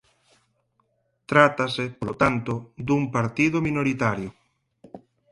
Trátase 1.31 1.83
polo 1.99 2.15
tanto 2.23 2.53
dun 2.87 3.01
partido 3.15 3.57
minoritario. 3.67 4.29